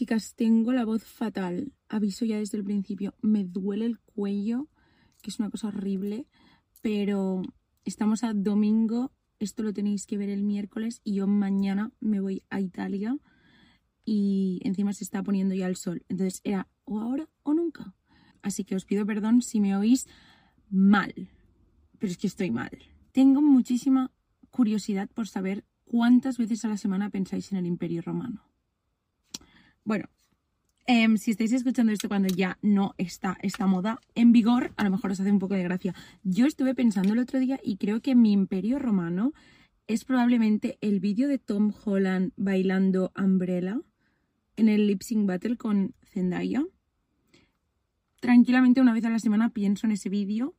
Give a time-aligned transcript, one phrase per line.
[0.00, 1.74] Chicas, tengo la voz fatal.
[1.90, 3.14] Aviso ya desde el principio.
[3.20, 4.66] Me duele el cuello,
[5.20, 6.26] que es una cosa horrible.
[6.80, 7.42] Pero
[7.84, 9.12] estamos a domingo.
[9.40, 11.02] Esto lo tenéis que ver el miércoles.
[11.04, 13.18] Y yo mañana me voy a Italia.
[14.02, 16.02] Y encima se está poniendo ya el sol.
[16.08, 17.94] Entonces era o ahora o nunca.
[18.40, 20.08] Así que os pido perdón si me oís
[20.70, 21.12] mal.
[21.98, 22.70] Pero es que estoy mal.
[23.12, 24.10] Tengo muchísima
[24.48, 28.49] curiosidad por saber cuántas veces a la semana pensáis en el Imperio Romano.
[29.84, 30.06] Bueno,
[30.86, 34.90] em, si estáis escuchando esto cuando ya no está esta moda en vigor, a lo
[34.90, 35.94] mejor os hace un poco de gracia.
[36.22, 39.32] Yo estuve pensando el otro día y creo que mi Imperio Romano
[39.86, 43.80] es probablemente el vídeo de Tom Holland bailando Umbrella
[44.56, 46.64] en el Lip Sync Battle con Zendaya.
[48.20, 50.54] Tranquilamente una vez a la semana pienso en ese vídeo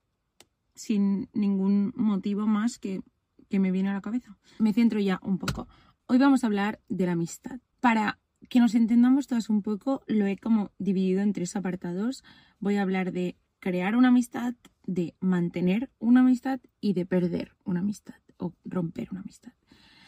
[0.74, 3.02] sin ningún motivo más que,
[3.50, 4.38] que me viene a la cabeza.
[4.58, 5.68] Me centro ya un poco.
[6.08, 7.60] Hoy vamos a hablar de la amistad.
[7.80, 8.20] Para
[8.50, 12.24] que nos entendamos todas un poco, lo he como dividido en tres apartados.
[12.60, 17.82] Voy a hablar de crear una amistad, de mantener una amistad y de perder una
[17.82, 19.54] amistad o romper una amistad.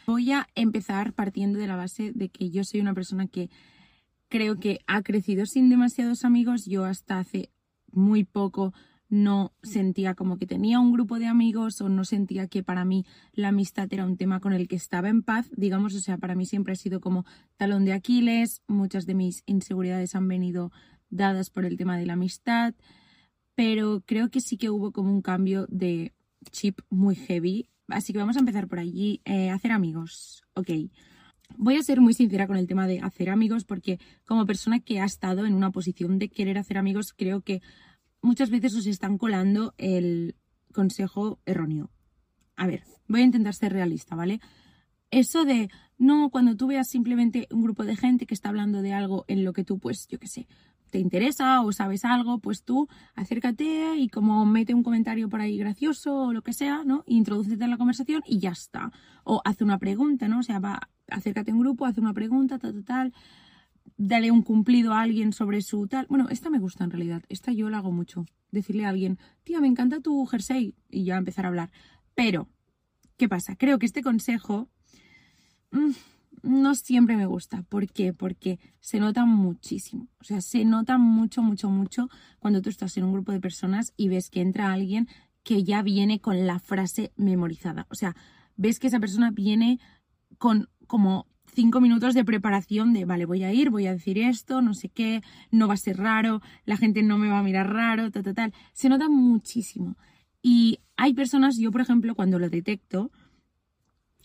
[0.06, 3.50] Voy a empezar partiendo de la base de que yo soy una persona que
[4.28, 6.66] creo que ha crecido sin demasiados amigos.
[6.66, 7.52] Yo hasta hace
[7.92, 8.74] muy poco
[9.14, 13.06] no sentía como que tenía un grupo de amigos o no sentía que para mí
[13.32, 16.34] la amistad era un tema con el que estaba en paz, digamos, o sea, para
[16.34, 17.24] mí siempre ha sido como
[17.56, 20.72] talón de Aquiles, muchas de mis inseguridades han venido
[21.12, 22.74] dadas por el tema de la amistad,
[23.54, 26.12] pero creo que sí que hubo como un cambio de
[26.50, 30.72] chip muy heavy, así que vamos a empezar por allí, eh, hacer amigos, ok.
[31.56, 35.00] Voy a ser muy sincera con el tema de hacer amigos porque como persona que
[35.00, 37.62] ha estado en una posición de querer hacer amigos, creo que
[38.24, 40.36] muchas veces os están colando el
[40.72, 41.92] consejo erróneo.
[42.56, 44.40] A ver, voy a intentar ser realista, ¿vale?
[45.12, 48.94] Eso de, no, cuando tú veas simplemente un grupo de gente que está hablando de
[48.94, 50.48] algo en lo que tú, pues, yo qué sé,
[50.90, 55.58] te interesa o sabes algo, pues tú acércate y como mete un comentario por ahí
[55.58, 57.04] gracioso o lo que sea, ¿no?
[57.08, 58.92] Introdúcete en la conversación y ya está.
[59.24, 60.40] O haz una pregunta, ¿no?
[60.40, 63.14] O sea, va, acércate a un grupo, haz una pregunta, tal, tal, tal
[63.98, 66.06] dale un cumplido a alguien sobre su tal.
[66.10, 67.24] Bueno, esta me gusta en realidad.
[67.30, 68.26] Esta yo la hago mucho.
[68.52, 70.76] Decirle a alguien, tía, me encanta tu jersey.
[70.90, 71.72] Y ya empezar a hablar.
[72.16, 72.50] Pero,
[73.18, 73.56] ¿qué pasa?
[73.56, 74.70] Creo que este consejo
[75.72, 75.92] mm,
[76.44, 77.64] no siempre me gusta.
[77.64, 78.14] ¿Por qué?
[78.14, 80.08] Porque se nota muchísimo.
[80.20, 83.94] O sea, se nota mucho, mucho, mucho cuando tú estás en un grupo de personas
[83.98, 85.08] y ves que entra alguien
[85.44, 87.86] que ya viene con la frase memorizada.
[87.90, 88.16] O sea,
[88.56, 89.80] ves que esa persona viene
[90.38, 94.62] con como cinco minutos de preparación de, vale, voy a ir, voy a decir esto,
[94.62, 95.22] no sé qué,
[95.52, 98.36] no va a ser raro, la gente no me va a mirar raro, tal, tal,
[98.36, 98.54] tal.
[98.74, 99.98] Se nota muchísimo.
[100.42, 103.12] Y hay personas, yo por ejemplo, cuando lo detecto,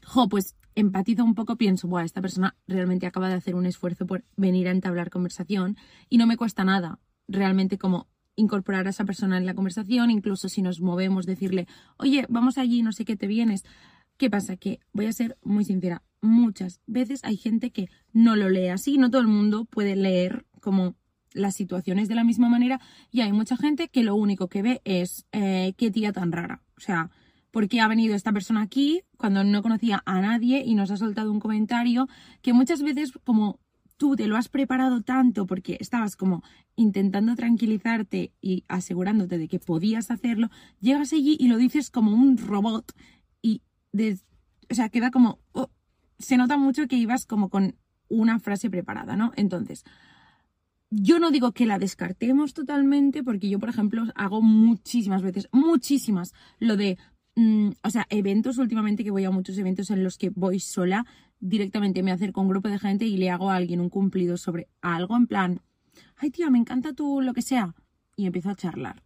[0.05, 4.07] jo, pues empatizo un poco, pienso, bueno, esta persona realmente acaba de hacer un esfuerzo
[4.07, 5.77] por venir a entablar conversación
[6.09, 10.49] y no me cuesta nada realmente como incorporar a esa persona en la conversación, incluso
[10.49, 11.67] si nos movemos, decirle,
[11.99, 13.65] oye, vamos allí, no sé qué te vienes.
[14.17, 14.57] ¿Qué pasa?
[14.57, 18.99] Que voy a ser muy sincera, muchas veces hay gente que no lo lee así,
[18.99, 20.97] no todo el mundo puede leer como
[21.33, 22.81] las situaciones de la misma manera
[23.11, 26.63] y hay mucha gente que lo único que ve es eh, qué tía tan rara.
[26.77, 27.11] O sea,
[27.51, 30.97] ¿por qué ha venido esta persona aquí cuando no conocía a nadie y nos ha
[30.97, 32.09] soltado un comentario
[32.43, 33.61] que muchas veces como
[33.97, 36.43] tú te lo has preparado tanto porque estabas como
[36.77, 42.39] intentando tranquilizarte y asegurándote de que podías hacerlo, llegas allí y lo dices como un
[42.39, 42.93] robot
[43.43, 43.63] y
[44.71, 45.71] o sea, queda como oh,
[46.19, 47.77] se nota mucho que ibas como con
[48.09, 49.33] una frase preparada, ¿no?
[49.37, 49.85] Entonces,
[50.91, 56.33] yo no digo que la descartemos totalmente, porque yo, por ejemplo, hago muchísimas veces, muchísimas,
[56.59, 56.97] lo de,
[57.37, 61.05] mm, o sea, eventos últimamente que voy a muchos eventos en los que voy sola,
[61.41, 64.37] directamente me acerco a un grupo de gente y le hago a alguien un cumplido
[64.37, 65.61] sobre algo en plan,
[66.17, 67.75] ay tía, me encanta tú lo que sea,
[68.17, 69.03] y empiezo a charlar.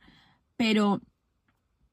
[0.57, 1.03] Pero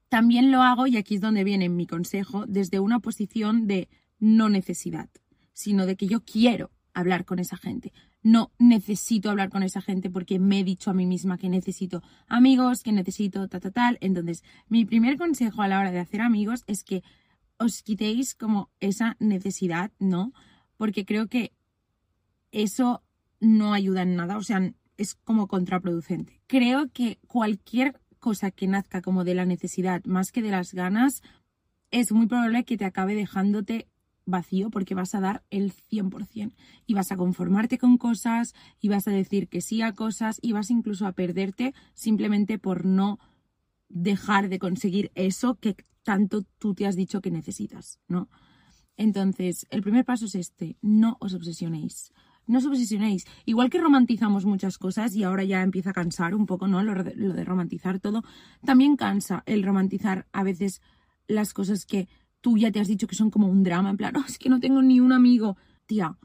[0.08, 3.88] también lo hago, y aquí es donde viene mi consejo, desde una posición de
[4.20, 5.10] no necesidad,
[5.52, 7.92] sino de que yo quiero hablar con esa gente.
[8.22, 12.02] No necesito hablar con esa gente porque me he dicho a mí misma que necesito
[12.28, 13.98] amigos, que necesito ta, ta, tal.
[14.00, 17.02] Entonces, mi primer consejo a la hora de hacer amigos es que
[17.58, 20.32] os quitéis como esa necesidad, ¿no?
[20.76, 21.52] Porque creo que
[22.52, 23.02] eso
[23.40, 26.40] no ayuda en nada, o sea, es como contraproducente.
[26.46, 31.22] Creo que cualquier cosa que nazca como de la necesidad más que de las ganas,
[31.90, 33.88] es muy probable que te acabe dejándote
[34.26, 36.52] vacío porque vas a dar el 100%
[36.86, 40.52] y vas a conformarte con cosas y vas a decir que sí a cosas y
[40.52, 43.18] vas incluso a perderte simplemente por no
[43.88, 48.28] dejar de conseguir eso que tanto tú te has dicho que necesitas, ¿no?
[48.96, 52.12] Entonces, el primer paso es este, no os obsesionéis.
[52.46, 53.26] no os obsesionéis.
[53.46, 56.82] Igual que romantizamos muchas cosas y ahora ya empieza a cansar un poco, ¿no?
[56.82, 58.22] Lo de, lo de romantizar todo.
[58.64, 60.82] También cansa el romantizar a veces
[61.28, 62.08] las cosas que
[62.40, 64.48] tú ya te has dicho que son como un drama, en plan, oh, es que
[64.48, 65.56] no tengo ni un amigo.
[65.86, 66.16] Tía,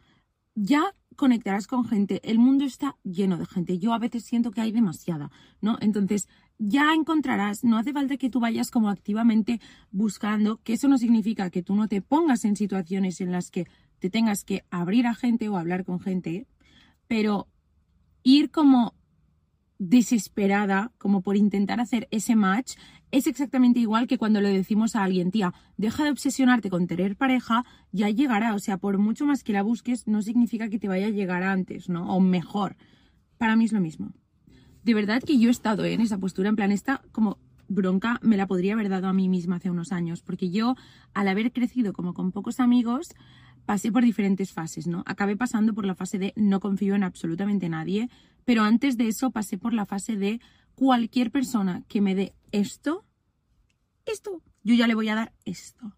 [0.56, 2.22] ya conectarás con gente.
[2.24, 3.80] El mundo está lleno de gente.
[3.80, 5.32] Yo a veces siento que hay demasiada,
[5.62, 5.78] ¿no?
[5.82, 6.28] Entonces,
[6.58, 9.60] ya encontrarás, no hace falta que tú vayas como activamente
[9.92, 13.66] buscando, que eso no significa que tú no te pongas en situaciones en las que
[14.00, 16.48] te tengas que abrir a gente o hablar con gente,
[17.08, 17.48] pero
[18.24, 18.94] ir como
[19.77, 22.75] desesperada, como por intentar hacer ese match,
[23.12, 27.16] es exactamente igual que cuando le decimos a alguien, tía, deja de obsesionarte con tener
[27.16, 28.54] pareja, ya llegará.
[28.56, 31.44] O sea, por mucho más que la busques, no significa que te vaya a llegar
[31.44, 32.13] antes, ¿no?
[32.13, 32.77] O mejor.
[33.38, 34.13] Para mí es lo mismo.
[34.83, 38.38] De verdad que yo he estado en esa postura, en plan, esta como bronca me
[38.38, 40.75] la podría haber dado a mí misma hace unos años, porque yo,
[41.13, 43.16] al haber crecido como con pocos amigos,
[43.66, 45.04] pasé por diferentes fases, ¿no?
[45.07, 48.10] Acabé pasando por la fase de no confío en absolutamente nadie,
[48.46, 50.40] pero antes de eso pasé por la fase de
[50.76, 53.06] cualquier persona que me dé esto,
[54.06, 55.96] esto, yo ya le voy a dar esto.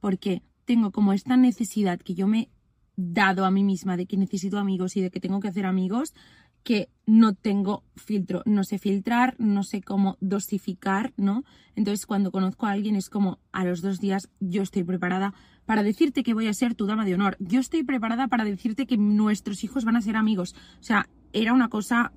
[0.00, 2.50] Porque tengo como esta necesidad que yo me he
[2.96, 6.14] dado a mí misma de que necesito amigos y de que tengo que hacer amigos,
[6.62, 11.44] que no tengo filtro, no sé filtrar, no sé cómo dosificar, ¿no?
[11.76, 15.34] Entonces cuando conozco a alguien es como a los dos días yo estoy preparada
[15.66, 18.86] para decirte que voy a ser tu dama de honor, yo estoy preparada para decirte
[18.86, 20.54] que nuestros hijos van a ser amigos.
[20.80, 22.12] O sea, era una cosa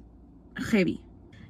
[0.55, 1.01] heavy.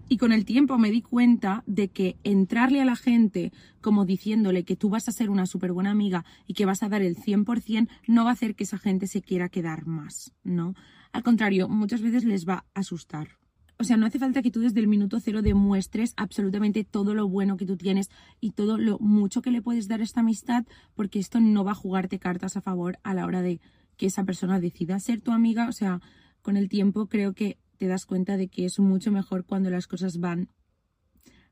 [0.10, 4.64] Y con el tiempo me di cuenta de que entrarle a la gente como diciéndole
[4.64, 7.18] que tú vas a ser una súper buena amiga y que vas a dar el
[7.18, 10.75] 100% no va a hacer que esa gente se quiera quedar más, ¿no?
[11.12, 13.38] Al contrario, muchas veces les va a asustar.
[13.80, 17.28] O sea, no hace falta que tú desde el minuto cero demuestres absolutamente todo lo
[17.28, 18.10] bueno que tú tienes
[18.40, 20.66] y todo lo mucho que le puedes dar a esta amistad,
[20.96, 23.60] porque esto no va a jugarte cartas a favor a la hora de
[23.98, 25.68] que esa persona decida ser tu amiga.
[25.68, 26.02] O sea,
[26.48, 29.86] con el tiempo creo que te das cuenta de que es mucho mejor cuando las
[29.86, 30.48] cosas van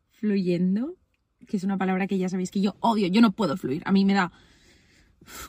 [0.10, 0.96] fluyendo,
[1.50, 3.92] que es una palabra que ya sabéis que yo odio, yo no puedo fluir, a
[3.92, 4.32] mí me da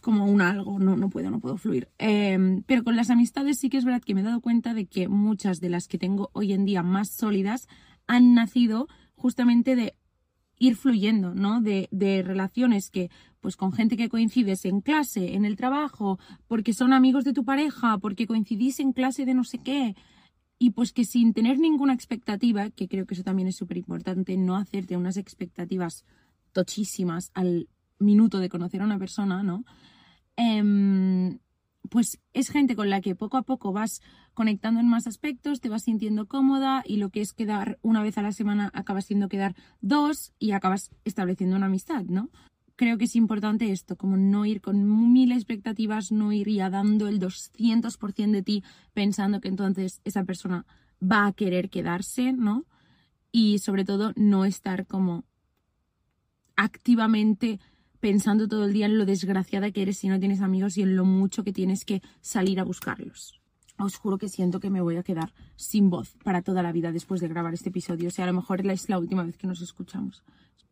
[0.03, 1.89] como un algo, no, no puedo, no puedo fluir.
[1.99, 4.87] Em, pero con las amistades sí que es verdad que me he dado cuenta de
[4.87, 7.69] que muchas de las que tengo hoy en día más sólidas
[8.09, 9.95] han nacido justamente de
[10.59, 11.61] ir fluyendo, ¿no?
[11.61, 13.11] De, de, relaciones que,
[13.41, 16.19] pues con gente que coincides en clase, en el trabajo,
[16.49, 19.95] porque son amigos de tu pareja, porque coincidís en clase de no sé qué,
[20.59, 24.37] y pues que sin tener ninguna expectativa, que creo que eso también es súper importante,
[24.37, 26.05] no hacerte unas expectativas
[26.53, 27.69] tochísimas al
[27.99, 29.65] minuto de conocer a una persona, ¿no?
[30.37, 31.39] Em,
[31.87, 34.01] pues es gente con la que poco a poco vas
[34.35, 38.19] conectando en más aspectos, te vas sintiendo cómoda y lo que es quedar una vez
[38.19, 42.31] a la semana acabas siendo quedar dos y acabas estableciendo una amistad, ¿no?
[42.77, 47.19] creo que es importante esto, como no ir con mil expectativas, no ir dando el
[47.19, 50.67] 200% de ti pensando que entonces esa persona
[51.03, 52.67] va a querer quedarse, ¿no?
[53.33, 55.25] Y sobre todo no estar como
[56.55, 57.59] activamente
[58.07, 60.95] pensando todo el día en lo desgraciada que eres si no tienes amigos y en
[60.95, 63.41] lo mucho que tienes que salir a buscarlos.
[63.79, 66.93] Os juro que siento que me voy a quedar sin voz para toda la vida
[66.93, 68.07] después de grabar este episodio.
[68.07, 70.23] O sea, a lo mejor es la última vez que nos escuchamos.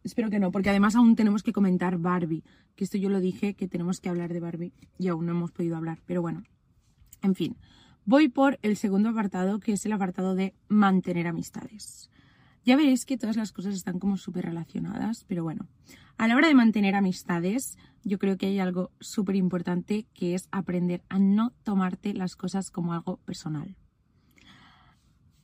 [0.05, 2.45] Espero que no, porque además aún tenemos que comentar Barbie,
[2.77, 5.51] que esto yo lo dije, que tenemos que hablar de Barbie y aún no hemos
[5.51, 6.45] podido hablar, pero bueno,
[7.21, 7.57] en fin.
[8.05, 12.11] Voy por el segundo apartado, que es el apartado de mantener amistades.
[12.65, 15.69] Ya veréis que todas las cosas están como súper relacionadas, pero bueno,
[16.17, 20.49] a la hora de mantener amistades, yo creo que hay algo súper importante que es
[20.51, 23.77] aprender a no tomarte las cosas como algo personal.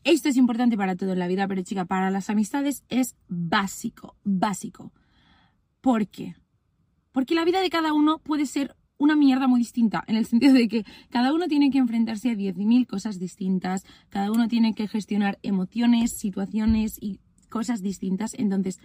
[0.02, 4.16] Esto es importante para todo en la vida, pero chica, para las amistades es básico,
[4.24, 4.92] básico.
[5.82, 6.36] ¿Por qué?
[7.12, 10.52] Porque la vida de cada uno puede ser una mierda muy distinta, en el sentido
[10.52, 14.88] de que cada uno tiene que enfrentarse a 10.000 cosas distintas, cada uno tiene que
[14.88, 18.34] gestionar emociones, situaciones y cosas distintas.
[18.34, 18.78] Entonces,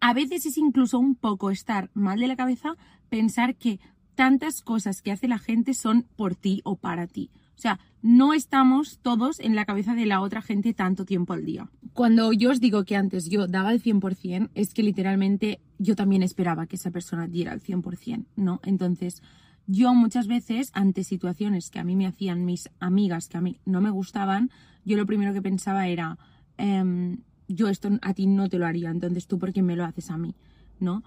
[0.00, 2.76] a veces es incluso un poco estar mal de la cabeza
[3.08, 3.80] pensar que
[4.14, 7.30] tantas cosas que hace la gente son por ti o para ti.
[7.60, 11.44] O sea, no estamos todos en la cabeza de la otra gente tanto tiempo al
[11.44, 11.68] día.
[11.92, 16.22] Cuando yo os digo que antes yo daba el 100%, es que literalmente yo también
[16.22, 18.60] esperaba que esa persona diera el 100%, ¿no?
[18.64, 19.22] Entonces,
[19.66, 23.60] yo muchas veces, ante situaciones que a mí me hacían mis amigas, que a mí
[23.66, 24.50] no me gustaban,
[24.86, 26.16] yo lo primero que pensaba era,
[26.56, 29.84] em, yo esto a ti no te lo haría, entonces tú por qué me lo
[29.84, 30.34] haces a mí,
[30.78, 31.02] ¿no?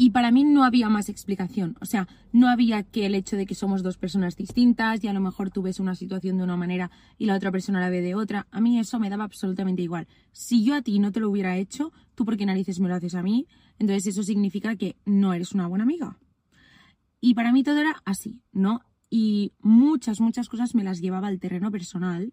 [0.00, 1.76] Y para mí no había más explicación.
[1.82, 5.12] O sea, no había que el hecho de que somos dos personas distintas y a
[5.12, 8.00] lo mejor tú ves una situación de una manera y la otra persona la ve
[8.00, 8.46] de otra.
[8.50, 10.08] A mí eso me daba absolutamente igual.
[10.32, 12.94] Si yo a ti no te lo hubiera hecho, tú por qué narices me lo
[12.94, 13.46] haces a mí,
[13.78, 16.16] entonces eso significa que no eres una buena amiga.
[17.20, 18.80] Y para mí todo era así, ¿no?
[19.10, 22.32] y muchas, muchas cosas me las llevaba al terreno personal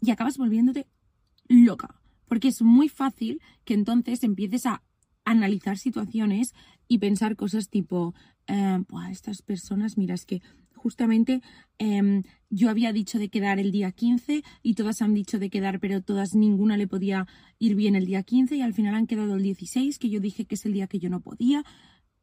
[0.00, 0.88] y acabas volviéndote
[1.46, 4.82] loca, porque es muy fácil que entonces empieces a
[5.24, 6.54] analizar situaciones
[6.88, 8.14] y pensar cosas tipo,
[8.46, 8.78] eh,
[9.10, 10.42] estas personas, mira, es que
[10.84, 11.40] justamente
[11.78, 15.80] em, yo había dicho de quedar el día 15 y todas han dicho de quedar,
[15.80, 17.26] pero todas ninguna le podía
[17.58, 20.44] ir bien el día 15 y al final han quedado el 16, que yo dije
[20.44, 21.64] que es el día que yo no podía.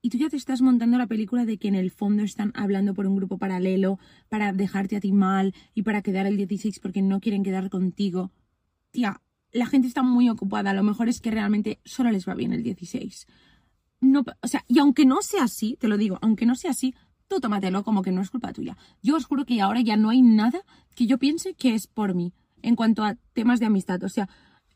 [0.03, 2.93] Y tú ya te estás montando la película de que en el fondo están hablando
[2.93, 3.97] por un grupo paralelo
[4.29, 8.31] para dejarte a ti mal y para quedar el 16 porque no quieren quedar contigo.
[8.91, 10.73] Tía, la gente está muy ocupada.
[10.73, 13.27] Lo mejor es que realmente solo les va bien el 16.
[14.01, 16.95] No, o sea, y aunque no sea así, te lo digo, aunque no sea así,
[17.27, 18.77] tú tómatelo como que no es culpa tuya.
[19.01, 20.61] Yo os juro que ahora ya no hay nada
[20.95, 24.03] que yo piense que es por mí en cuanto a temas de amistad.
[24.03, 24.27] O sea,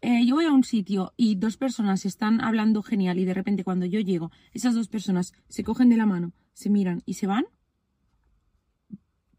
[0.01, 3.63] eh, yo voy a un sitio y dos personas están hablando genial y de repente
[3.63, 7.27] cuando yo llego, esas dos personas se cogen de la mano, se miran y se
[7.27, 7.45] van.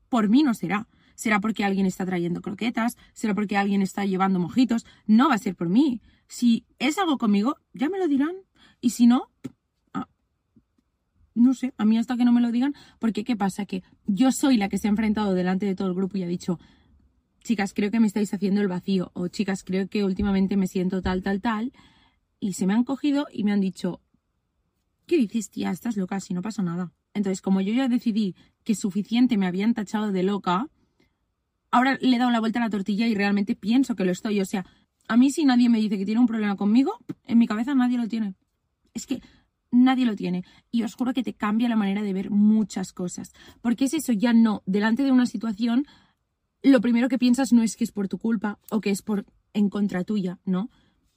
[0.09, 4.39] Por mí no será será porque alguien está trayendo croquetas, será porque alguien está llevando
[4.39, 6.01] mojitos, no va a ser por mí.
[6.29, 8.37] Si es algo conmigo, ya me lo dirán.
[8.81, 9.33] Y si no,
[9.93, 10.09] ah,
[11.35, 13.67] no sé, a mí hasta que no me lo digan, porque ¿qué pasa?
[13.67, 16.29] Que yo soy la que se ha enfrentado delante de todo el grupo y ha
[16.29, 16.61] dicho,
[17.43, 21.01] chicas, creo que me estáis haciendo el vacío, o chicas, creo que últimamente me siento
[21.01, 21.73] tal, tal, tal,
[22.41, 24.01] y se me han cogido y me han dicho,
[25.07, 25.71] ¿qué dices, tía?
[25.71, 26.93] Estás loca, si no pasa nada.
[27.15, 30.69] Entonces, como yo ya decidí que suficiente me habían tachado de loca,
[31.77, 34.41] ahora le he dado la vuelta a la tortilla y realmente pienso que lo estoy.
[34.41, 34.65] O sea,
[35.09, 37.99] a mí si nadie me dice que tiene un problema conmigo, en mi cabeza nadie
[37.99, 38.35] lo tiene.
[38.95, 39.21] Es que
[39.71, 40.45] nadie lo tiene.
[40.71, 43.33] Y os juro que te cambia la manera de ver muchas cosas.
[43.61, 45.87] Porque es eso, ya no, delante de una situación,
[46.63, 49.27] lo primero que piensas no es que es por tu culpa o que es por
[49.53, 50.71] en contra tuya, ¿no?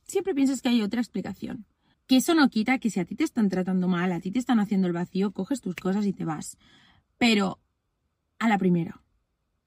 [0.03, 1.65] Siempre piensas que hay otra explicación.
[2.05, 4.39] Que eso no quita que si a ti te están tratando mal, a ti te
[4.39, 6.57] están haciendo el vacío, coges tus cosas y te vas.
[7.17, 7.59] Pero
[8.39, 9.01] a la primera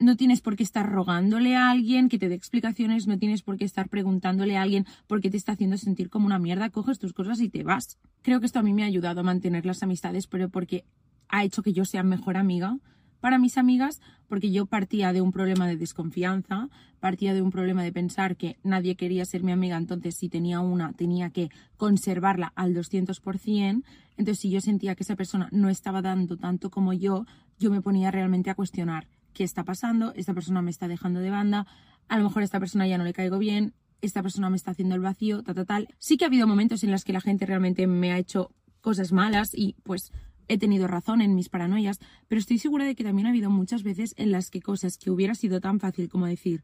[0.03, 3.57] no tienes por qué estar rogándole a alguien que te dé explicaciones, no tienes por
[3.57, 6.99] qué estar preguntándole a alguien por qué te está haciendo sentir como una mierda, coges
[6.99, 7.99] tus cosas y te vas.
[8.23, 10.85] Creo que esto a mí me ha ayudado a mantener las amistades, pero porque
[11.29, 12.79] ha hecho que yo sea mejor amiga
[13.21, 16.69] para mis amigas, porque yo partía de un problema de desconfianza,
[16.99, 20.59] partía de un problema de pensar que nadie quería ser mi amiga, entonces si tenía
[20.59, 23.85] una tenía que conservarla al 200%,
[24.17, 27.25] entonces si yo sentía que esa persona no estaba dando tanto como yo,
[27.61, 31.31] yo me ponía realmente a cuestionar qué está pasando, esta persona me está dejando de
[31.31, 31.67] banda,
[32.09, 34.73] a lo mejor a esta persona ya no le caigo bien, esta persona me está
[34.73, 35.89] haciendo el vacío, tal, tal, tal.
[35.99, 39.13] Sí que ha habido momentos en los que la gente realmente me ha hecho cosas
[39.13, 40.13] malas y pues
[40.49, 43.83] he tenido razón en mis paranoias, pero estoy segura de que también ha habido muchas
[43.83, 46.63] veces en las que cosas que hubiera sido tan fácil como decir,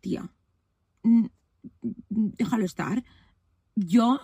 [0.00, 0.30] tía,
[2.10, 3.02] déjalo estar,
[3.74, 4.20] yo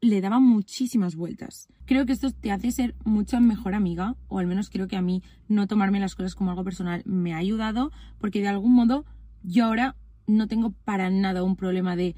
[0.00, 1.68] le daba muchísimas vueltas.
[1.84, 5.02] Creo que esto te hace ser mucha mejor amiga, o al menos creo que a
[5.02, 9.04] mí no tomarme las cosas como algo personal me ha ayudado, porque de algún modo
[9.42, 12.14] yo ahora no tengo para nada un problema de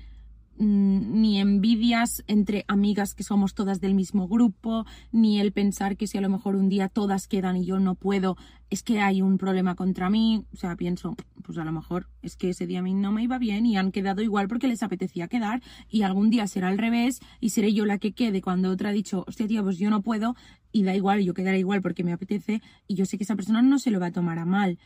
[0.63, 6.07] Mm, ni envidias entre amigas que somos todas del mismo grupo, ni el pensar que
[6.07, 8.37] si a lo mejor un día todas quedan y yo no puedo,
[8.71, 10.45] es que hay un problema contra mí.
[10.53, 13.23] O sea, pienso, pues a lo mejor es que ese día a mí no me
[13.23, 16.79] iba bien y han quedado igual porque les apetecía quedar y algún día será al
[16.79, 19.91] revés y seré yo la que quede cuando otra ha dicho, hostia tía, pues yo
[19.91, 20.37] no puedo
[20.73, 23.61] y da igual, yo quedaré igual porque me apetece y yo sé que esa persona
[23.61, 24.79] no se lo va a tomar a mal.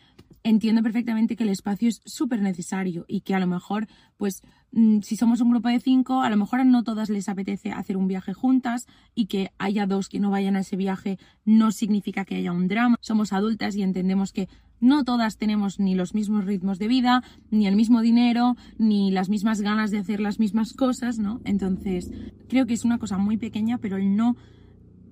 [0.42, 3.86] Entiendo perfectamente que el espacio es súper necesario y que a lo mejor,
[4.16, 4.42] pues
[4.76, 7.96] Mm, si somos un grupo de cinco, a lo mejor no todas les apetece hacer
[7.96, 12.24] un viaje juntas y que haya dos que no vayan a ese viaje no significa
[12.24, 12.96] que haya un drama.
[13.00, 14.48] Somos adultas y entendemos que
[14.80, 19.28] no todas tenemos ni los mismos ritmos de vida, ni el mismo dinero, ni las
[19.28, 21.40] mismas ganas de hacer las mismas cosas, ¿no?
[21.44, 22.10] Entonces,
[22.48, 24.36] creo que es una cosa muy pequeña, pero el no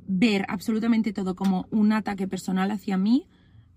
[0.07, 3.27] ver absolutamente todo como un ataque personal hacia mí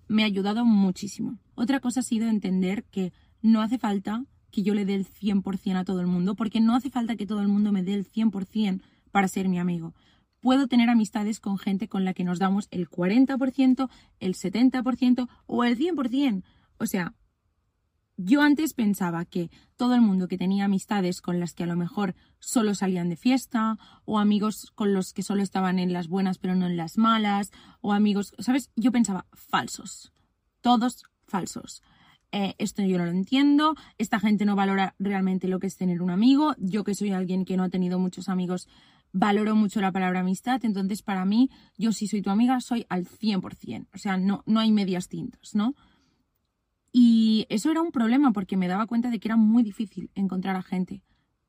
[0.08, 1.39] me ha ayudado muchísimo.
[1.56, 5.77] Otra cosa ha sido entender que no hace falta que yo le dé el 100%
[5.77, 8.06] a todo el mundo, porque no hace falta que todo el mundo me dé el
[8.06, 9.94] 100% para ser mi amigo.
[10.46, 15.64] Puedo tener amistades con gente con la que nos damos el 40%, el 70% o
[15.64, 16.44] el 100%.
[16.78, 17.16] O sea,
[18.16, 21.75] yo antes pensaba que todo el mundo que tenía amistades con las que a lo
[21.75, 26.38] mejor solo salían de fiesta, o amigos con los que solo estaban en las buenas
[26.38, 27.50] pero no en las malas,
[27.82, 28.70] o amigos, ¿sabes?
[28.75, 30.14] Yo pensaba falsos.
[30.62, 31.82] Todos falsos.
[32.32, 36.04] Eh, esto yo no lo entiendo, esta gente no valora realmente lo que es tener
[36.04, 38.68] un amigo, yo que soy alguien que no ha tenido muchos amigos,
[39.17, 43.05] valoro mucho la palabra amistad, entonces para mí, yo si soy tu amiga, soy al
[43.05, 45.74] 100%, o sea, no, no hay medias tintas, ¿no?
[46.91, 50.57] Y eso era un problema porque me daba cuenta de que era muy difícil encontrar
[50.57, 51.01] a gente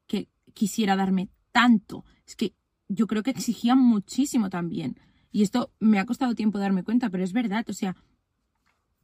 [0.07, 2.05] que quisiera darme tanto.
[2.25, 2.55] Es que
[2.89, 4.97] yo creo que exigía muchísimo también.
[5.33, 7.97] Y esto me ha costado tiempo darme cuenta, pero es verdad, o sea,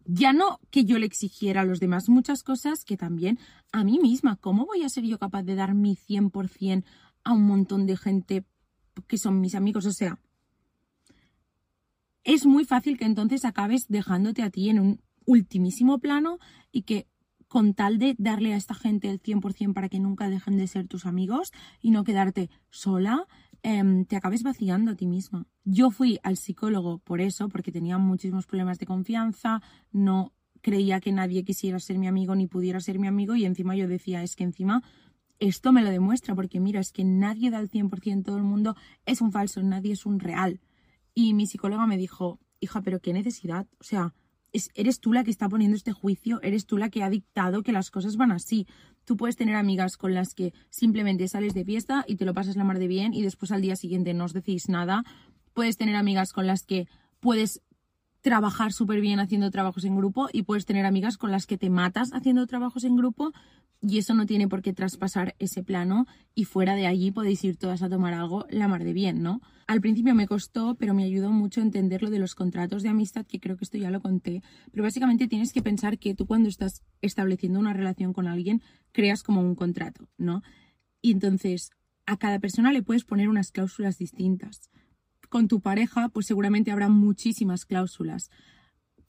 [0.05, 3.41] ya no que yo le exigiera a los demás muchas cosas, que también
[3.73, 6.85] a mí misma, ¿cómo voy a ser yo capaz de dar mi 100%
[7.25, 8.45] a un montón de gente
[9.07, 9.87] que son mis amigos?
[9.87, 10.19] O sea,
[12.25, 16.39] es muy fácil que entonces acabes dejándote a ti en un ultimísimo plano
[16.71, 17.07] y que
[17.49, 20.89] con tal de darle a esta gente el 100% para que nunca dejen de ser
[20.89, 23.27] tus amigos y no quedarte sola,
[23.63, 25.47] em, te acabes vaciando a ti misma.
[25.65, 30.33] Yo fui al psicólogo por eso, porque tenía muchísimos problemas de confianza, no
[30.63, 33.87] creía que nadie quisiera ser mi amigo ni pudiera ser mi amigo y encima yo
[33.87, 34.83] decía, es que encima
[35.49, 38.77] esto me lo demuestra, porque mira, es que nadie da el 100%, todo el mundo
[39.07, 40.61] es un falso, nadie es un real.
[41.15, 44.15] Y mi psicóloga me dijo, hija, pero qué necesidad, o sea,
[44.75, 47.73] eres tú la que está poniendo este juicio, eres tú la que ha dictado que
[47.73, 48.69] las cosas van así.
[49.05, 52.55] Tú puedes tener amigas con las que simplemente sales de fiesta y te lo pasas
[52.55, 55.03] la mar de bien y después al día siguiente no os decís nada.
[55.55, 56.87] Puedes tener amigas con las que
[57.19, 57.63] puedes
[58.21, 61.69] trabajar súper bien haciendo trabajos en grupo y puedes tener amigas con las que te
[61.69, 63.33] matas haciendo trabajos en grupo
[63.83, 67.57] y eso no tiene por qué traspasar ese plano y fuera de allí podéis ir
[67.57, 69.41] todas a tomar algo la mar de bien, ¿no?
[69.67, 73.27] Al principio me costó, pero me ayudó mucho entender lo de los contratos de amistad,
[73.27, 76.49] que creo que esto ya lo conté, pero básicamente tienes que pensar que tú cuando
[76.49, 78.63] estás estableciendo una relación con alguien,
[78.93, 80.43] creas como un contrato, ¿no?
[81.01, 81.71] Y entonces
[82.07, 84.71] a cada persona le puedes poner unas cláusulas distintas.
[85.29, 88.31] Con tu pareja, pues seguramente habrá muchísimas cláusulas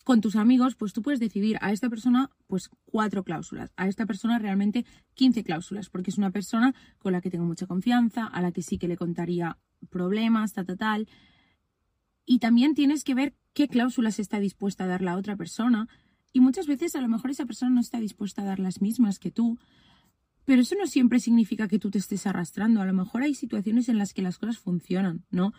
[0.03, 4.05] con tus amigos, pues tú puedes decidir a esta persona, pues cuatro cláusulas, a esta
[4.05, 8.41] persona realmente 15 cláusulas, porque es una persona con la que tengo mucha confianza, a
[8.41, 9.57] la que sí que le contaría
[9.89, 11.07] problemas, tal, tal, tal.
[12.25, 15.87] Y también tienes que ver qué cláusulas está dispuesta a dar la otra persona.
[16.33, 19.19] Y muchas veces a lo mejor esa persona no está dispuesta a dar las mismas
[19.19, 19.57] que tú.
[20.45, 22.81] Pero eso no siempre significa que tú te estés arrastrando.
[22.81, 25.53] A lo mejor hay situaciones en las que las cosas funcionan, ¿no?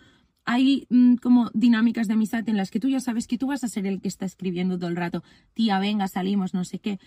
[0.44, 3.64] Hay mm, como dinámicas de amistad en las que tú ya sabes que tú vas
[3.64, 5.22] a ser el que está escribiendo todo el rato,
[5.54, 6.98] tía, venga, salimos, no sé qué.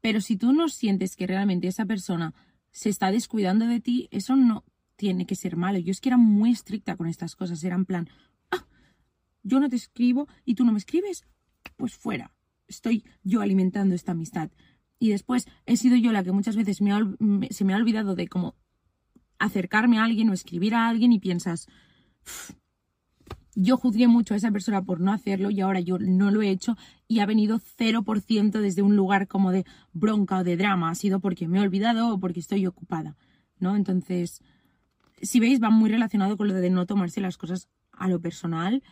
[0.00, 2.34] Pero si tú no sientes que realmente esa persona
[2.72, 4.64] se está descuidando de ti, eso no
[4.96, 5.78] tiene que ser malo.
[5.78, 8.08] Yo es que era muy estricta con estas cosas, era en plan,
[8.50, 8.66] ah,
[9.42, 11.24] yo no te escribo y tú no me escribes,
[11.76, 12.32] pues fuera.
[12.66, 14.50] Estoy yo alimentando esta amistad.
[14.98, 16.84] Y después he sido yo la que muchas veces se
[17.64, 18.56] me ha olvidado de cómo
[19.38, 21.66] acercarme a alguien o escribir a alguien y piensas,
[23.54, 26.50] yo juzgué mucho a esa persona por no hacerlo y ahora yo no lo he
[26.50, 30.94] hecho y ha venido 0% desde un lugar como de bronca o de drama, ha
[30.94, 33.16] sido porque me he olvidado o porque estoy ocupada,
[33.58, 33.76] ¿no?
[33.76, 34.40] Entonces,
[35.20, 38.82] si veis, va muy relacionado con lo de no tomarse las cosas a lo personal,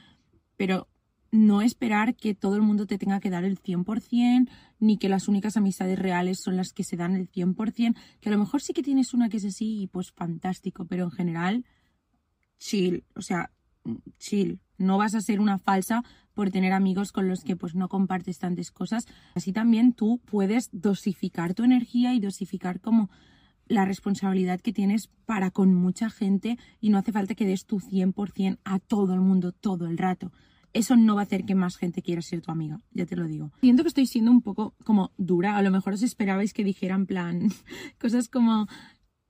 [0.56, 0.88] pero
[1.32, 5.28] no esperar que todo el mundo te tenga que dar el 100%, ni que las
[5.28, 8.72] únicas amistades reales son las que se dan el 100%, que a lo mejor sí
[8.72, 11.64] que tienes una que es así y pues fantástico, pero en general,
[12.58, 13.50] chill, o sea,
[14.18, 14.60] chill.
[14.78, 16.02] No vas a ser una falsa
[16.34, 19.06] por tener amigos con los que pues no compartes tantas cosas.
[19.34, 23.10] Así también tú puedes dosificar tu energía y dosificar como
[23.66, 27.78] la responsabilidad que tienes para con mucha gente y no hace falta que des tu
[27.78, 30.32] 100% a todo el mundo todo el rato.
[30.72, 33.26] Eso no va a hacer que más gente quiera ser tu amiga, ya te lo
[33.26, 33.50] digo.
[33.60, 36.94] Siento que estoy siendo un poco como dura, a lo mejor os esperabais que dijera
[36.94, 37.50] en plan
[38.00, 38.68] cosas como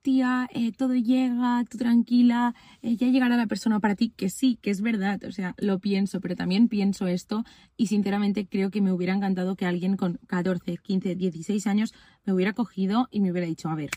[0.03, 4.59] tía, eh, todo llega, tú tranquila, eh, ya llegará la persona para ti, que sí,
[4.61, 7.45] que es verdad, o sea, lo pienso, pero también pienso esto
[7.77, 12.33] y sinceramente creo que me hubiera encantado que alguien con 14, 15, 16 años me
[12.33, 13.91] hubiera cogido y me hubiera dicho, a ver,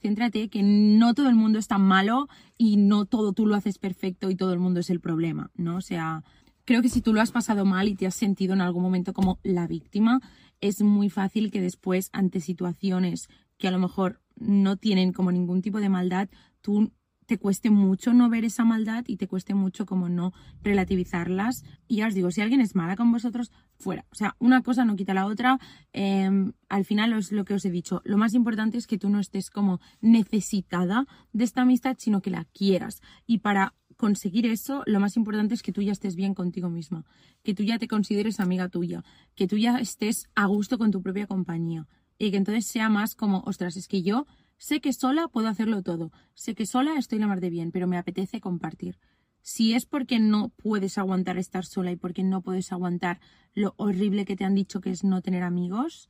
[0.00, 3.78] céntrate que no todo el mundo es tan malo y no todo tú lo haces
[3.78, 5.76] perfecto y todo el mundo es el problema, ¿no?
[5.76, 6.24] O sea,
[6.64, 9.12] creo que si tú lo has pasado mal y te has sentido en algún momento
[9.12, 10.20] como la víctima,
[10.60, 15.62] es muy fácil que después ante situaciones que a lo mejor no tienen como ningún
[15.62, 16.28] tipo de maldad,
[16.60, 16.92] tú
[17.26, 21.64] te cueste mucho no ver esa maldad y te cueste mucho como no relativizarlas.
[21.88, 24.04] Y ya os digo, si alguien es mala con vosotros, fuera.
[24.10, 25.58] O sea, una cosa no quita la otra.
[25.92, 28.02] Em, al final es lo que os he dicho.
[28.04, 32.30] Lo más importante es que tú no estés como necesitada de esta amistad, sino que
[32.30, 33.00] la quieras.
[33.26, 37.04] Y para conseguir eso, lo más importante es que tú ya estés bien contigo misma,
[37.42, 39.04] que tú ya te consideres amiga tuya,
[39.36, 41.86] que tú ya estés a gusto con tu propia compañía
[42.26, 45.82] y que entonces sea más como, ostras, es que yo sé que sola puedo hacerlo
[45.82, 48.98] todo, sé que sola estoy la mar de bien, pero me apetece compartir.
[49.40, 53.18] Si es porque no puedes aguantar estar sola y porque no puedes aguantar
[53.54, 56.08] lo horrible que te han dicho que es no tener amigos,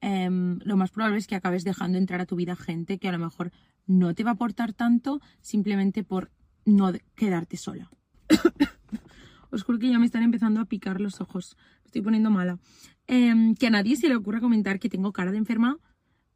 [0.00, 3.12] em, lo más probable es que acabes dejando entrar a tu vida gente que a
[3.12, 3.52] lo mejor
[3.86, 6.30] no te va a aportar tanto simplemente por
[6.64, 7.90] no quedarte sola.
[9.50, 11.58] Os juro que ya me están empezando a picar los ojos.
[11.90, 12.60] Estoy poniendo mala.
[13.08, 15.76] Em, que a nadie se le ocurra comentar que tengo cara de enferma,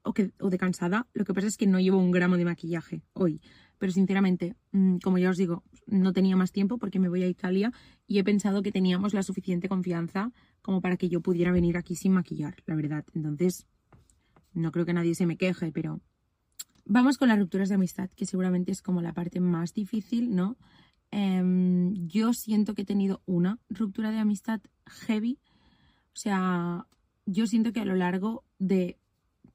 [0.02, 1.06] o, que, o de cansada.
[1.14, 3.40] Lo que pasa es que no llevo un gramo de maquillaje hoy.
[3.78, 7.28] Pero sinceramente, mm, como ya os digo, no tenía más tiempo porque me voy a
[7.28, 7.72] Italia
[8.08, 11.94] y he pensado que teníamos la suficiente confianza como para que yo pudiera venir aquí
[11.94, 13.04] sin maquillar, la verdad.
[13.14, 13.64] Entonces,
[14.52, 16.00] no creo que nadie se me queje, pero
[16.84, 20.56] vamos con las rupturas de amistad, que seguramente es como la parte más difícil, ¿no?
[21.16, 25.38] Em, yo siento que he tenido una ruptura de amistad heavy.
[26.12, 26.88] O sea,
[27.24, 28.98] yo siento que a lo largo de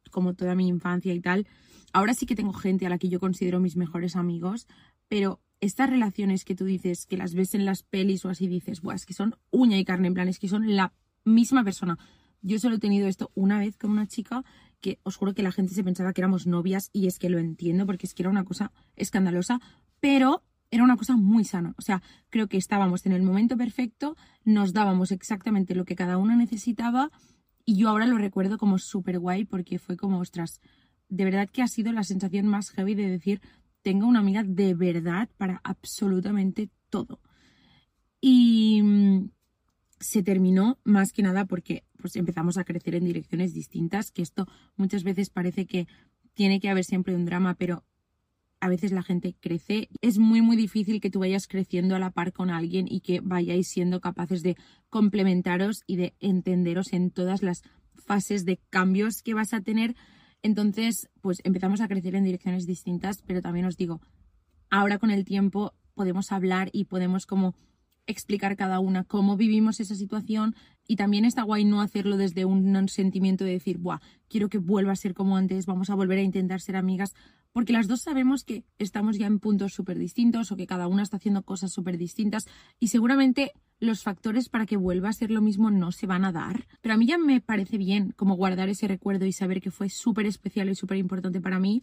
[0.10, 1.48] como toda mi infancia y tal,
[1.92, 4.68] ahora sí que tengo gente a la que yo considero mis mejores amigos,
[5.10, 8.80] pero estas relaciones que tú dices, que las ves en las pelis o así, dices,
[8.80, 10.94] Buah, es que son uña y carne, en plan, es que son la
[11.26, 12.00] misma persona.
[12.42, 14.46] Yo solo he tenido esto una vez con una chica
[14.80, 17.38] que os juro que la gente se pensaba que éramos novias y es que lo
[17.38, 19.60] entiendo porque es que era una cosa escandalosa,
[20.00, 21.74] pero era una cosa muy sana.
[21.78, 26.18] O sea, creo que estábamos en el momento perfecto, nos dábamos exactamente lo que cada
[26.18, 27.12] una necesitaba
[27.66, 30.60] y yo ahora lo recuerdo como súper guay porque fue como, ostras,
[31.08, 33.42] de verdad que ha sido la sensación más heavy de decir,
[33.82, 37.20] tengo una amiga de verdad para absolutamente todo.
[38.22, 39.30] Y mm,
[40.00, 44.48] se terminó más que nada porque pues empezamos a crecer en direcciones distintas, que esto
[44.76, 45.88] muchas veces parece que
[46.34, 47.84] tiene que haber siempre un drama, pero
[48.60, 49.90] a veces la gente crece.
[50.02, 53.20] Es muy, muy difícil que tú vayas creciendo a la par con alguien y que
[53.22, 54.58] vayáis siendo capaces de
[54.90, 57.64] complementaros y de entenderos en todas las
[57.96, 59.96] fases de cambios que vas a tener.
[60.42, 64.02] Entonces, pues empezamos a crecer en direcciones distintas, pero también os digo,
[64.70, 67.56] ahora con el tiempo podemos hablar y podemos como
[68.08, 70.56] explicar cada una cómo vivimos esa situación
[70.88, 74.94] y también está guay no hacerlo desde un sentimiento de decir, Buah, quiero que vuelva
[74.94, 77.14] a ser como antes, vamos a volver a intentar ser amigas,
[77.52, 81.04] porque las dos sabemos que estamos ya en puntos súper distintos o que cada una
[81.04, 82.48] está haciendo cosas súper distintas
[82.80, 86.32] y seguramente los factores para que vuelva a ser lo mismo no se van a
[86.32, 86.68] dar.
[86.82, 89.90] Pero a mí ya me parece bien como guardar ese recuerdo y saber que fue
[89.90, 91.82] súper especial y súper importante para mí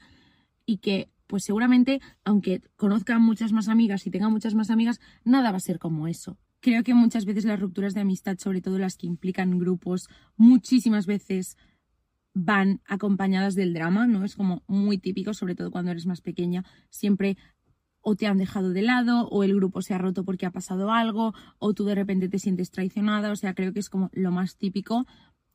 [0.66, 5.50] y que pues seguramente aunque conozca muchas más amigas y tenga muchas más amigas, nada
[5.50, 6.38] va a ser como eso.
[6.61, 11.07] Creo que muchas veces las rupturas de amistad, sobre todo las que implican grupos, muchísimas
[11.07, 11.57] veces
[12.38, 14.22] van acompañadas del drama, ¿no?
[14.22, 17.38] Es como muy típico, sobre todo cuando eres más pequeña, siempre
[18.03, 20.92] o te han dejado de lado, o el grupo se ha roto porque ha pasado
[20.92, 24.33] algo, o tú de repente te sientes traicionada, o sea, creo que es como lo
[24.33, 25.07] más típico.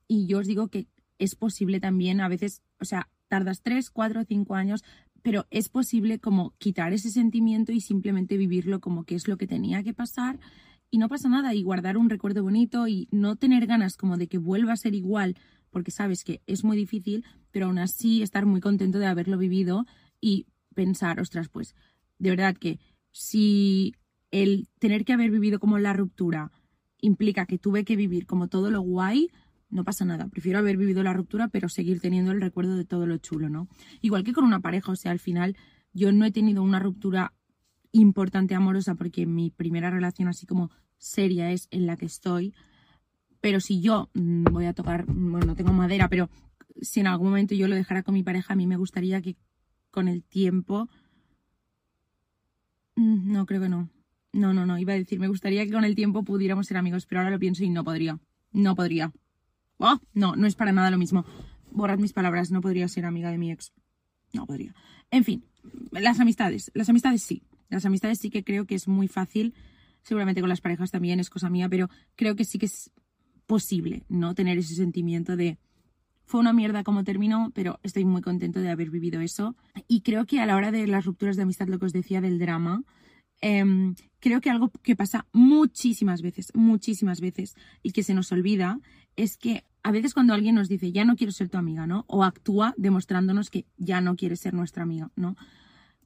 [0.07, 0.87] Y yo os digo que
[1.19, 4.83] es posible también, a veces, o sea, tardas tres, cuatro, cinco años,
[5.21, 9.45] pero es posible como quitar ese sentimiento y simplemente vivirlo como que es lo que
[9.45, 10.39] tenía que pasar
[10.89, 14.27] y no pasa nada y guardar un recuerdo bonito y no tener ganas como de
[14.27, 15.37] que vuelva a ser igual
[15.71, 19.85] porque sabes que es muy difícil, pero aún así estar muy contento de haberlo vivido
[20.19, 21.75] y pensar, ostras, pues
[22.19, 22.79] de verdad que
[23.11, 23.95] si
[24.29, 26.51] el tener que haber vivido como la ruptura
[27.01, 29.29] implica que tuve que vivir como todo lo guay,
[29.69, 30.27] no pasa nada.
[30.27, 33.67] Prefiero haber vivido la ruptura, pero seguir teniendo el recuerdo de todo lo chulo, ¿no?
[34.01, 35.55] Igual que con una pareja, o sea, al final
[35.93, 37.33] yo no he tenido una ruptura
[37.91, 42.53] importante amorosa porque mi primera relación así como seria es en la que estoy,
[43.41, 46.29] pero si yo mm, voy a tocar, bueno, no tengo madera, pero
[46.79, 49.35] si en algún momento yo lo dejara con mi pareja, a mí me gustaría que
[49.89, 50.87] con el tiempo...
[52.95, 53.89] Mm, no, creo que no.
[54.33, 57.05] No, no, no, iba a decir, me gustaría que con el tiempo pudiéramos ser amigos,
[57.05, 58.19] pero ahora lo pienso y no podría.
[58.53, 59.11] No podría.
[59.77, 61.25] Oh, no, no es para nada lo mismo.
[61.71, 63.73] Borrad mis palabras, no podría ser amiga de mi ex.
[64.31, 64.73] No podría.
[65.09, 65.43] En fin,
[65.91, 66.71] las amistades.
[66.73, 67.43] Las amistades sí.
[67.69, 69.53] Las amistades sí que creo que es muy fácil.
[70.03, 72.91] Seguramente con las parejas también es cosa mía, pero creo que sí que es
[73.51, 74.33] posible, ¿no?
[74.33, 75.57] Tener ese sentimiento de
[76.23, 79.57] fue una mierda como terminó, pero estoy muy contento de haber vivido eso.
[79.89, 82.21] Y creo que a la hora de las rupturas de amistad, lo que os decía
[82.21, 82.85] del drama,
[83.41, 88.79] em, creo que algo que pasa muchísimas veces, muchísimas veces, y que se nos olvida,
[89.17, 92.05] es que a veces cuando alguien nos dice, ya no quiero ser tu amiga, ¿no?
[92.07, 95.35] O actúa demostrándonos que ya no quiere ser nuestra amiga, ¿no?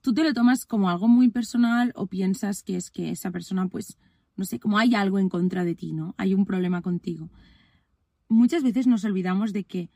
[0.02, 3.68] Tú te lo tomas como algo muy personal o piensas que es que esa persona,
[3.68, 4.00] pues,
[4.36, 6.16] no sé, como hay algo en contra de ti, ¿no?
[6.18, 7.30] Hay un problema contigo.
[8.28, 9.90] Muchas veces nos olvidamos de que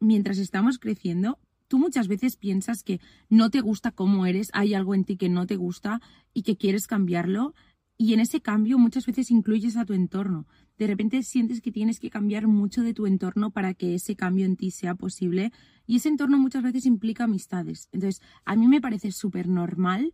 [0.00, 4.94] mientras estamos creciendo, tú muchas veces piensas que no te gusta cómo eres, hay algo
[4.94, 6.00] en ti que no te gusta
[6.34, 7.54] y que quieres cambiarlo.
[7.96, 10.46] Y en ese cambio muchas veces incluyes a tu entorno.
[10.76, 14.44] De repente sientes que tienes que cambiar mucho de tu entorno para que ese cambio
[14.44, 15.52] en ti sea posible.
[15.86, 17.88] Y ese entorno muchas veces implica amistades.
[17.92, 20.12] Entonces, a mí me parece súper normal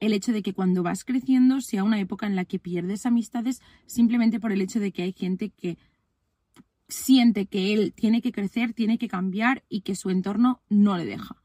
[0.00, 3.60] el hecho de que cuando vas creciendo sea una época en la que pierdes amistades
[3.86, 5.78] simplemente por el hecho de que hay gente que
[6.88, 11.04] siente que él tiene que crecer, tiene que cambiar y que su entorno no le
[11.04, 11.36] deja.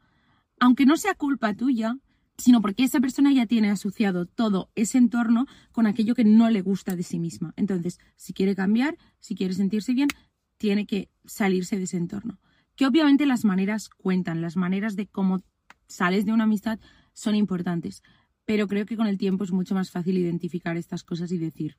[0.59, 1.97] Aunque no sea culpa tuya,
[2.37, 6.61] sino porque esa persona ya tiene asociado todo ese entorno con aquello que no le
[6.61, 7.53] gusta de sí misma.
[7.55, 10.09] Entonces, si quiere cambiar, si quiere sentirse bien,
[10.57, 12.39] tiene que salirse de ese entorno.
[12.75, 15.41] Que obviamente las maneras cuentan, las maneras de cómo
[15.87, 16.79] sales de una amistad
[17.13, 18.01] son importantes,
[18.45, 21.77] pero creo que con el tiempo es mucho más fácil identificar estas cosas y decir,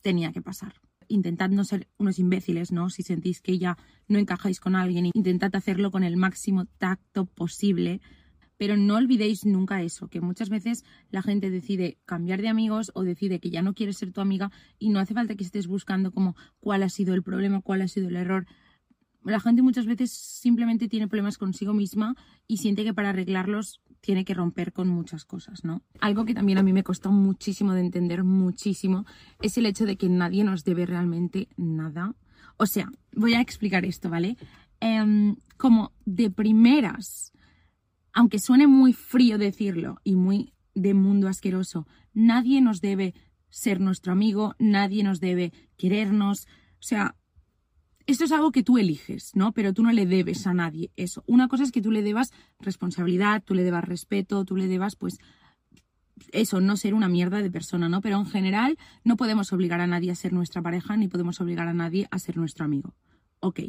[0.00, 0.74] tenía que pasar.
[1.08, 2.90] Intentad no ser unos imbéciles, ¿no?
[2.90, 8.00] Si sentís que ya no encajáis con alguien, intentad hacerlo con el máximo tacto posible,
[8.58, 13.04] pero no olvidéis nunca eso, que muchas veces la gente decide cambiar de amigos o
[13.04, 16.10] decide que ya no quiere ser tu amiga y no hace falta que estés buscando
[16.12, 18.46] como cuál ha sido el problema, cuál ha sido el error.
[19.24, 24.24] La gente muchas veces simplemente tiene problemas consigo misma y siente que para arreglarlos tiene
[24.24, 25.82] que romper con muchas cosas, ¿no?
[26.00, 29.04] Algo que también a mí me costó muchísimo de entender, muchísimo,
[29.40, 32.14] es el hecho de que nadie nos debe realmente nada.
[32.56, 34.36] O sea, voy a explicar esto, ¿vale?
[34.80, 37.32] Em, como de primeras,
[38.12, 43.14] aunque suene muy frío decirlo y muy de mundo asqueroso, nadie nos debe
[43.50, 46.46] ser nuestro amigo, nadie nos debe querernos.
[46.74, 47.16] O sea,
[48.08, 49.52] esto es algo que tú eliges, ¿no?
[49.52, 51.22] Pero tú no le debes a nadie eso.
[51.26, 54.96] Una cosa es que tú le debas responsabilidad, tú le debas respeto, tú le debas,
[54.96, 55.18] pues,
[56.32, 58.00] eso, no ser una mierda de persona, ¿no?
[58.00, 61.68] Pero en general no podemos obligar a nadie a ser nuestra pareja, ni podemos obligar
[61.68, 62.94] a nadie a ser nuestro amigo.
[63.40, 63.60] Ok,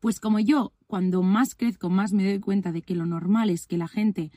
[0.00, 3.68] pues como yo, cuando más crezco, más me doy cuenta de que lo normal es
[3.68, 4.32] que la gente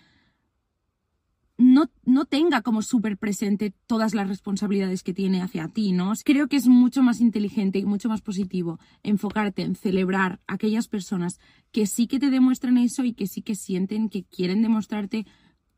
[1.58, 6.14] no, no tenga como súper presente todas las responsabilidades que tiene hacia ti, ¿no?
[6.26, 11.40] Creo que es mucho más inteligente y mucho más positivo enfocarte en celebrar aquellas personas
[11.72, 15.26] que sí que te demuestran eso y que sí que sienten que quieren demostrarte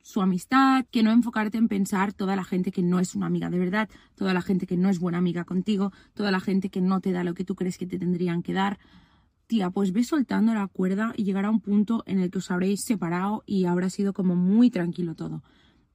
[0.04, 3.50] su amistad, que no enfocarte en pensar toda la gente que no es una amiga
[3.50, 6.82] de verdad, toda la gente que no es buena amiga contigo, toda la gente que
[6.82, 8.80] no te da lo que tú crees que te tendrían que dar
[9.48, 12.84] tía, pues ve soltando la cuerda y llegará un punto en el que os habréis
[12.84, 15.44] separado y habrá sido como muy tranquilo todo.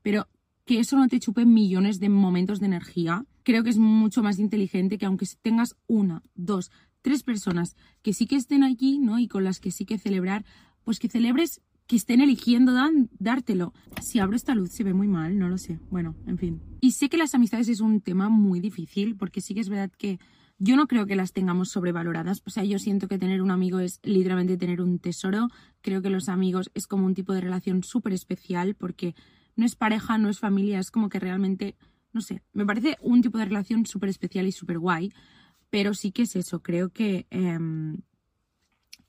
[0.06, 0.28] Pero
[0.64, 4.38] que eso no te chupe millones de momentos de energía, creo que es mucho más
[4.38, 6.70] inteligente que aunque tengas una, dos,
[7.02, 9.18] tres personas que sí que estén aquí, ¿no?
[9.18, 10.44] Y con las que sí que celebrar,
[10.84, 12.72] pues que celebres que estén eligiendo
[13.18, 13.72] dártelo.
[14.00, 15.80] Si abro esta luz se ve muy mal, no lo sé.
[15.90, 16.62] Bueno, en fin.
[16.80, 19.90] Y sé que las amistades es un tema muy difícil, porque sí que es verdad
[19.90, 20.20] que
[20.60, 22.42] yo no creo que las tengamos sobrevaloradas.
[22.46, 25.48] O sea, yo siento que tener un amigo es literalmente tener un tesoro.
[25.80, 29.16] Creo que los amigos es como un tipo de relación súper especial porque
[29.56, 31.76] no es pareja, no es familia, es como que realmente,
[32.12, 35.12] no sé, me parece un tipo de relación súper especial y súper guay.
[35.70, 37.96] Pero sí que es eso, creo que em,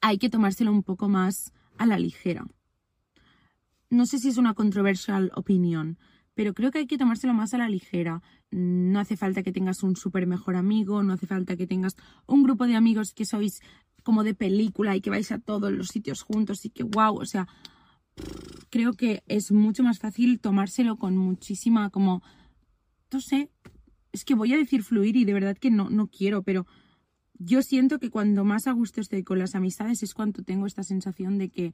[0.01, 2.47] hay que tomárselo un poco más a la ligera.
[3.89, 5.97] No sé si es una controversial opinión,
[6.33, 8.21] pero creo que hay que tomárselo más a la ligera.
[8.51, 12.43] No hace falta que tengas un súper mejor amigo, no hace falta que tengas un
[12.43, 13.61] grupo de amigos que sois
[14.03, 17.25] como de película y que vais a todos los sitios juntos y que wow, o
[17.25, 17.47] sea,
[18.69, 22.21] creo que es mucho más fácil tomárselo con muchísima como,
[23.11, 23.49] no sé,
[24.11, 26.65] es que voy a decir fluir y de verdad que no, no quiero, pero
[27.33, 30.83] yo siento que cuando más a gusto estoy con las amistades es cuando tengo esta
[30.83, 31.73] sensación de que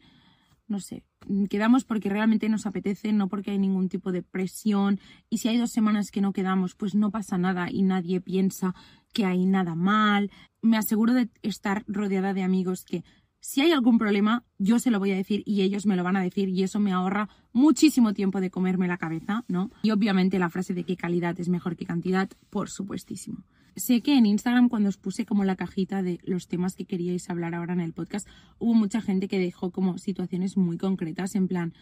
[0.67, 1.03] no sé,
[1.49, 4.99] quedamos porque realmente nos apetece, no porque hay ningún tipo de presión.
[5.29, 8.73] Y si hay dos semanas que no quedamos, pues no pasa nada y nadie piensa
[9.13, 10.31] que hay nada mal.
[10.61, 13.03] Me aseguro de estar rodeada de amigos que
[13.43, 16.15] si hay algún problema, yo se lo voy a decir y ellos me lo van
[16.15, 19.69] a decir y eso me ahorra muchísimo tiempo de comerme la cabeza, ¿no?
[19.83, 23.43] Y obviamente la frase de que calidad es mejor que cantidad, por supuestísimo.
[23.75, 27.29] Sé que en Instagram cuando os puse como la cajita de los temas que queríais
[27.29, 28.29] hablar ahora en el podcast,
[28.59, 31.73] hubo mucha gente que dejó como situaciones muy concretas en plan,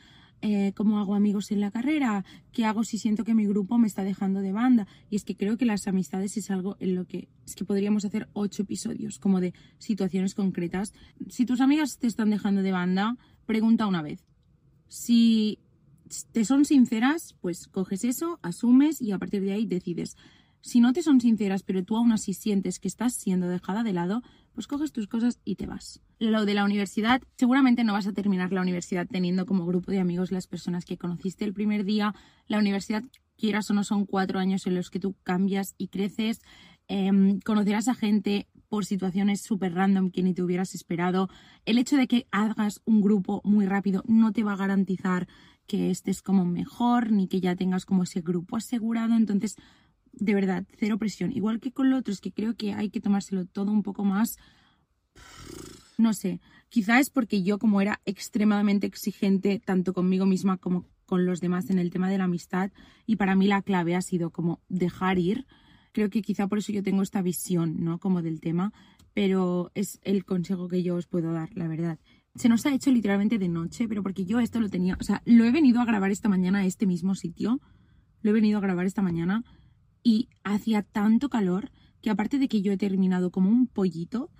[0.41, 2.25] eh, ¿cómo hago amigos en la carrera?
[2.51, 4.87] ¿Qué hago si siento que mi grupo me está dejando de banda?
[5.09, 8.05] Y es que creo que las amistades es algo en lo que es que podríamos
[8.05, 10.93] hacer ocho episodios como de situaciones concretas.
[11.29, 14.25] Si tus amigas te están dejando de banda, pregunta una vez.
[14.87, 15.59] Si
[16.31, 20.17] te son sinceras, pues coges eso, asumes y a partir de ahí decides.
[20.61, 23.93] Si no te son sinceras, pero tú aún así sientes que estás siendo dejada de
[23.93, 24.21] lado,
[24.53, 26.01] pues coges tus cosas y te vas.
[26.19, 29.99] Lo de la universidad, seguramente no vas a terminar la universidad teniendo como grupo de
[29.99, 32.13] amigos las personas que conociste el primer día.
[32.47, 33.03] La universidad,
[33.37, 36.41] quieras o no, son cuatro años en los que tú cambias y creces.
[36.87, 41.29] Em, conocerás a gente por situaciones súper random que ni te hubieras esperado.
[41.65, 45.27] El hecho de que hagas un grupo muy rápido no te va a garantizar
[45.67, 49.15] que estés como mejor ni que ya tengas como ese grupo asegurado.
[49.15, 49.55] Entonces,
[50.13, 51.31] de verdad, cero presión.
[51.31, 54.03] Igual que con lo otro, es que creo que hay que tomárselo todo un poco
[54.03, 54.37] más.
[55.97, 61.25] No sé, quizá es porque yo, como era extremadamente exigente, tanto conmigo misma como con
[61.25, 62.71] los demás en el tema de la amistad,
[63.05, 65.45] y para mí la clave ha sido como dejar ir.
[65.91, 67.99] Creo que quizá por eso yo tengo esta visión, ¿no?
[67.99, 68.71] Como del tema,
[69.13, 71.99] pero es el consejo que yo os puedo dar, la verdad.
[72.35, 75.21] Se nos ha hecho literalmente de noche, pero porque yo esto lo tenía, o sea,
[75.25, 77.59] lo he venido a grabar esta mañana a este mismo sitio,
[78.21, 79.43] lo he venido a grabar esta mañana
[80.03, 84.31] y hacía tanto calor que aparte de que yo he terminado como un pollito,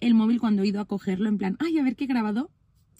[0.00, 2.50] el móvil cuando he ido a cogerlo en plan, ay, a ver qué he grabado.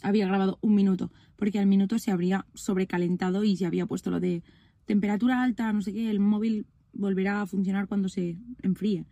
[0.03, 4.21] Había grabado un minuto, porque al minuto se habría sobrecalentado y se había puesto lo
[4.21, 4.43] de
[4.85, 9.07] temperatura alta, no sé qué, el móvil volverá a funcionar cuando se enfríe.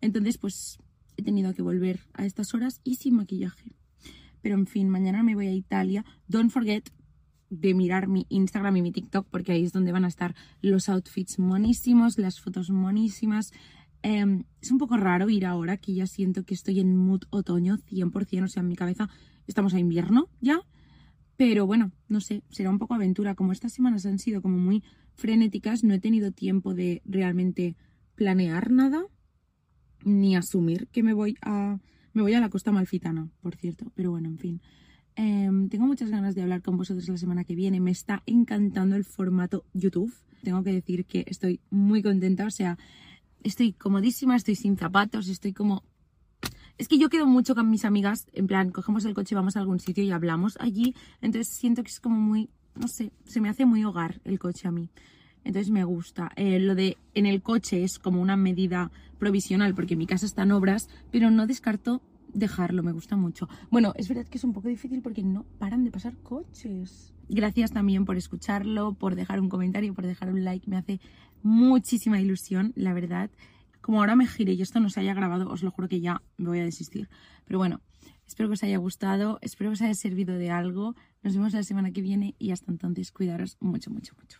[0.00, 0.78] Entonces, pues
[1.16, 3.72] he tenido que volver a estas horas y sin maquillaje.
[4.40, 6.04] Pero en fin, mañana me voy a Italia.
[6.26, 6.90] Don't forget
[7.52, 10.88] de mirar mi Instagram y mi TikTok porque ahí es donde van a estar los
[10.88, 13.52] outfits monísimos, las fotos monísimas.
[14.02, 17.76] Em, es un poco raro ir ahora que ya siento que estoy en mood otoño
[17.76, 19.10] 100%, o sea, en mi cabeza
[19.46, 20.60] estamos a invierno ya.
[21.36, 23.34] Pero bueno, no sé, será un poco aventura.
[23.34, 24.82] Como estas semanas han sido como muy
[25.14, 27.76] frenéticas, no he tenido tiempo de realmente
[28.14, 29.04] planear nada
[30.04, 31.78] ni asumir que me voy a
[32.14, 34.60] me voy a la costa malfitana, por cierto, pero bueno, en fin.
[35.14, 37.80] Em, tengo muchas ganas de hablar con vosotros la semana que viene.
[37.80, 40.12] Me está encantando el formato YouTube.
[40.42, 42.78] Tengo que decir que estoy muy contenta, o sea,
[43.42, 45.84] estoy comodísima, estoy sin zapatos, estoy como...
[46.78, 49.60] Es que yo quedo mucho con mis amigas, en plan, cogemos el coche, vamos a
[49.60, 53.48] algún sitio y hablamos allí, entonces siento que es como muy, no sé, se me
[53.48, 54.88] hace muy hogar el coche a mí.
[55.44, 56.30] Entonces me gusta.
[56.36, 60.42] Eh, lo de en el coche es como una medida provisional porque mi casa está
[60.42, 62.00] en obras, pero no descarto
[62.32, 63.48] dejarlo, me gusta mucho.
[63.70, 67.14] Bueno, es verdad que es un poco difícil porque no paran de pasar coches.
[67.28, 71.00] Gracias también por escucharlo, por dejar un comentario, por dejar un like, me hace
[71.42, 73.30] muchísima ilusión, la verdad.
[73.80, 76.22] Como ahora me gire y esto no se haya grabado, os lo juro que ya
[76.36, 77.08] me voy a desistir.
[77.44, 77.80] Pero bueno,
[78.26, 80.94] espero que os haya gustado, espero que os haya servido de algo.
[81.22, 84.38] Nos vemos la semana que viene y hasta entonces cuidaros mucho, mucho, mucho.